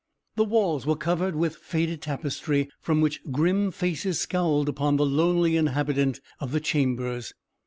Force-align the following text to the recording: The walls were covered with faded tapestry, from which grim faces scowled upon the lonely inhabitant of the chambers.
The 0.35 0.43
walls 0.43 0.87
were 0.87 0.95
covered 0.95 1.35
with 1.35 1.57
faded 1.57 2.01
tapestry, 2.01 2.71
from 2.79 3.01
which 3.01 3.21
grim 3.31 3.69
faces 3.69 4.19
scowled 4.19 4.67
upon 4.67 4.95
the 4.95 5.05
lonely 5.05 5.55
inhabitant 5.55 6.21
of 6.39 6.51
the 6.51 6.59
chambers. 6.59 7.33